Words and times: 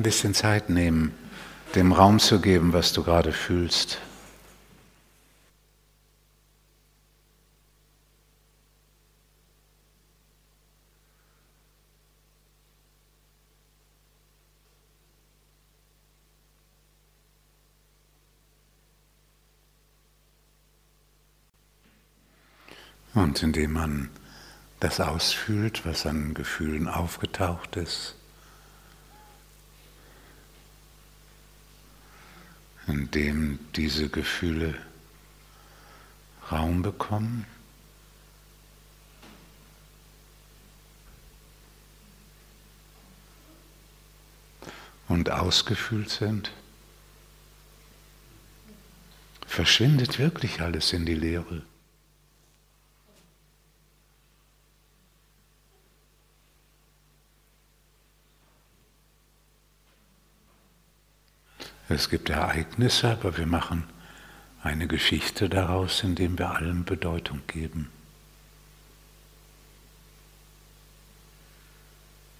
Ein 0.00 0.04
bisschen 0.04 0.32
Zeit 0.32 0.70
nehmen, 0.70 1.12
dem 1.74 1.92
Raum 1.92 2.20
zu 2.20 2.40
geben, 2.40 2.72
was 2.72 2.94
du 2.94 3.04
gerade 3.04 3.34
fühlst. 3.34 3.98
Und 23.12 23.42
indem 23.42 23.74
man 23.74 24.08
das 24.80 24.98
ausfühlt, 24.98 25.84
was 25.84 26.06
an 26.06 26.32
Gefühlen 26.32 26.88
aufgetaucht 26.88 27.76
ist, 27.76 28.16
in 32.90 33.10
dem 33.10 33.58
diese 33.76 34.08
Gefühle 34.08 34.74
Raum 36.50 36.82
bekommen. 36.82 37.46
und 45.10 45.28
ausgefühlt 45.28 46.08
sind, 46.08 46.52
verschwindet 49.44 50.20
wirklich 50.20 50.60
alles 50.62 50.92
in 50.92 51.04
die 51.04 51.14
Leere. 51.14 51.62
Es 61.90 62.08
gibt 62.08 62.30
Ereignisse, 62.30 63.10
aber 63.10 63.36
wir 63.36 63.46
machen 63.46 63.82
eine 64.62 64.86
Geschichte 64.86 65.48
daraus, 65.48 66.04
indem 66.04 66.38
wir 66.38 66.52
allem 66.52 66.84
Bedeutung 66.84 67.40
geben. 67.48 67.90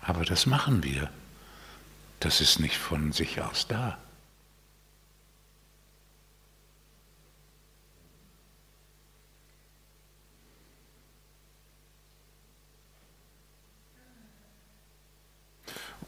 Aber 0.00 0.24
das 0.24 0.46
machen 0.46 0.82
wir. 0.82 1.10
Das 2.18 2.40
ist 2.40 2.58
nicht 2.58 2.76
von 2.76 3.12
sich 3.12 3.40
aus 3.40 3.68
da. 3.68 3.98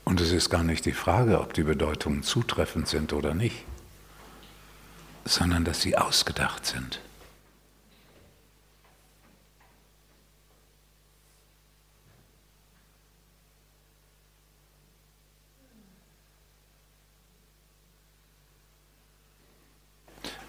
Und 0.08 0.22
es 0.22 0.32
ist 0.32 0.48
gar 0.48 0.64
nicht 0.64 0.86
die 0.86 0.92
Frage, 0.92 1.38
ob 1.38 1.52
die 1.52 1.64
Bedeutungen 1.64 2.22
zutreffend 2.22 2.88
sind 2.88 3.12
oder 3.12 3.34
nicht, 3.34 3.66
sondern 5.26 5.66
dass 5.66 5.82
sie 5.82 5.98
ausgedacht 5.98 6.64
sind. 6.64 7.02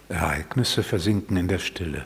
Ereignisse 0.07 0.83
versinken 0.83 1.35
in 1.35 1.49
der 1.49 1.59
Stille. 1.59 2.05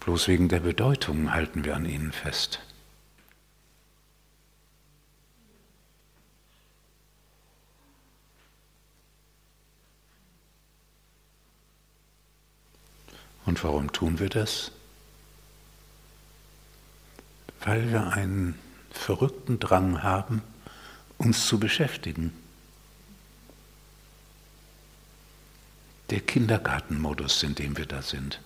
Bloß 0.00 0.26
wegen 0.26 0.48
der 0.48 0.58
Bedeutung 0.58 1.32
halten 1.32 1.64
wir 1.64 1.76
an 1.76 1.86
ihnen 1.86 2.10
fest. 2.10 2.58
Und 13.50 13.64
warum 13.64 13.90
tun 13.90 14.20
wir 14.20 14.28
das? 14.28 14.70
Weil 17.64 17.90
wir 17.90 18.12
einen 18.12 18.56
verrückten 18.92 19.58
Drang 19.58 20.04
haben, 20.04 20.40
uns 21.18 21.48
zu 21.48 21.58
beschäftigen. 21.58 22.32
Der 26.10 26.20
Kindergartenmodus, 26.20 27.42
in 27.42 27.56
dem 27.56 27.76
wir 27.76 27.86
da 27.86 28.02
sind. 28.02 28.40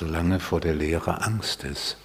Solange 0.00 0.40
vor 0.40 0.62
der 0.62 0.74
Lehre 0.74 1.20
Angst 1.20 1.62
ist, 1.62 1.98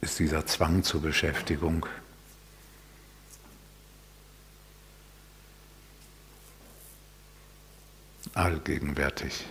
ist 0.00 0.18
dieser 0.18 0.46
Zwang 0.46 0.82
zur 0.82 1.02
Beschäftigung 1.02 1.84
allgegenwärtig. 8.32 9.44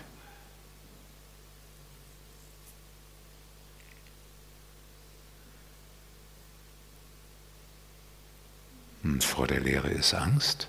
Und 9.03 9.23
vor 9.23 9.45
der 9.45 9.59
Lehre 9.59 9.89
ist 9.89 10.15
Angst. 10.15 10.67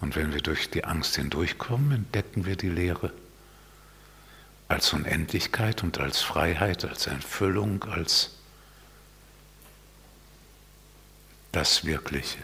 Und 0.00 0.16
wenn 0.16 0.32
wir 0.32 0.40
durch 0.40 0.70
die 0.70 0.84
Angst 0.84 1.16
hindurchkommen, 1.16 1.92
entdecken 1.92 2.46
wir 2.46 2.56
die 2.56 2.70
Lehre 2.70 3.12
als 4.68 4.92
Unendlichkeit 4.92 5.82
und 5.82 5.98
als 5.98 6.22
Freiheit, 6.22 6.84
als 6.84 7.06
Erfüllung, 7.06 7.84
als 7.84 8.32
das 11.52 11.84
Wirkliche. 11.84 12.38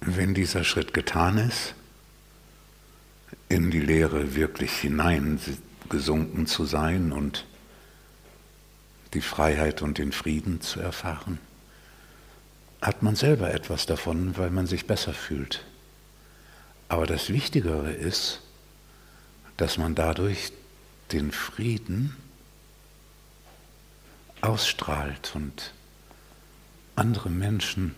Wenn 0.00 0.34
dieser 0.34 0.64
Schritt 0.64 0.94
getan 0.94 1.38
ist, 1.38 1.74
in 3.48 3.70
die 3.70 3.80
Lehre 3.80 4.34
wirklich 4.34 4.72
hineingesunken 4.72 6.46
zu 6.46 6.64
sein 6.64 7.12
und 7.12 7.44
die 9.14 9.20
Freiheit 9.20 9.82
und 9.82 9.98
den 9.98 10.12
Frieden 10.12 10.60
zu 10.60 10.80
erfahren, 10.80 11.38
hat 12.82 13.02
man 13.02 13.16
selber 13.16 13.52
etwas 13.52 13.86
davon, 13.86 14.36
weil 14.36 14.50
man 14.50 14.66
sich 14.66 14.86
besser 14.86 15.12
fühlt. 15.12 15.64
Aber 16.88 17.06
das 17.06 17.30
Wichtigere 17.30 17.92
ist, 17.92 18.40
dass 19.56 19.78
man 19.78 19.94
dadurch 19.94 20.52
den 21.12 21.32
Frieden 21.32 22.16
ausstrahlt 24.40 25.32
und 25.34 25.72
andere 26.94 27.30
Menschen 27.30 27.94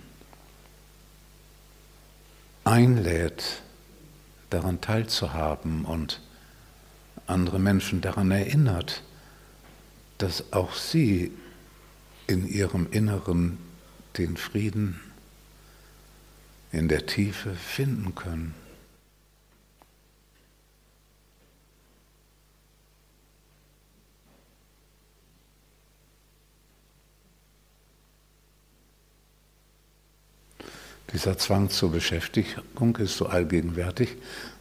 einlädt, 2.64 3.62
daran 4.50 4.80
teilzuhaben 4.80 5.84
und 5.84 6.20
andere 7.26 7.58
Menschen 7.58 8.00
daran 8.00 8.30
erinnert, 8.30 9.02
dass 10.18 10.52
auch 10.52 10.74
sie 10.74 11.32
in 12.26 12.46
ihrem 12.46 12.88
Inneren 12.90 13.58
den 14.16 14.36
Frieden 14.36 15.00
in 16.72 16.88
der 16.88 17.06
Tiefe 17.06 17.54
finden 17.54 18.14
können. 18.14 18.54
Dieser 31.12 31.38
Zwang 31.38 31.70
zur 31.70 31.90
Beschäftigung 31.90 32.96
ist 32.96 33.16
so 33.16 33.26
allgegenwärtig, 33.26 34.16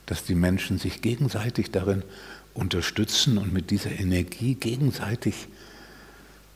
dass 0.06 0.24
die 0.24 0.36
Menschen 0.36 0.80
sich 0.80 1.02
gegenseitig 1.02 1.72
darin 1.72 2.04
unterstützen 2.58 3.38
und 3.38 3.54
mit 3.54 3.72
dieser 3.72 3.92
Energie 3.92 4.56
gegenseitig 4.56 5.48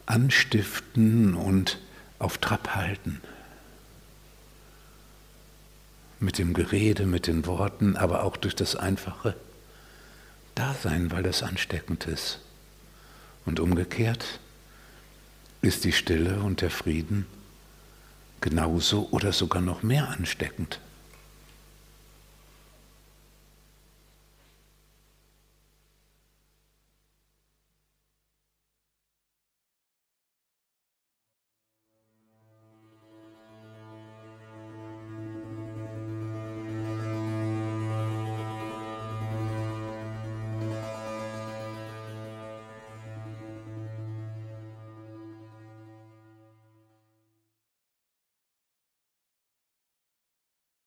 anstiften 0.06 1.36
und 1.36 1.80
auf 2.20 2.38
Trab 2.40 2.76
halten. 2.76 3.22
Mit 6.20 6.38
dem 6.38 6.54
Gerede, 6.54 7.06
mit 7.06 7.28
den 7.28 7.46
Worten, 7.46 7.96
aber 7.96 8.24
auch 8.24 8.38
durch 8.38 8.56
das 8.56 8.76
einfache 8.76 9.36
Dasein, 10.56 11.12
weil 11.12 11.24
das 11.24 11.44
ansteckend 11.44 12.06
ist. 12.08 12.40
Und 13.46 13.60
umgekehrt 13.60 14.40
ist 15.62 15.84
die 15.84 15.94
Stille 15.94 16.40
und 16.42 16.62
der 16.62 16.72
Frieden 16.72 17.26
genauso 18.40 19.08
oder 19.12 19.32
sogar 19.32 19.62
noch 19.62 19.84
mehr 19.84 20.10
ansteckend. 20.10 20.80